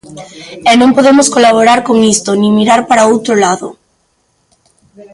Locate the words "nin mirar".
2.41-2.81